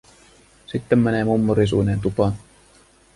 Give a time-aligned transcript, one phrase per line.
[0.71, 2.33] Sitten menee mummo risuineen tupaan.